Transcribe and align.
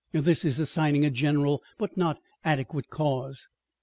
This 0.13 0.43
is 0.43 0.57
assigning 0.59 1.05
a 1.05 1.11
general 1.11 1.61
but 1.77 1.95
not 1.95 2.19
adequate 2.43 2.89
cause. 2.89 3.47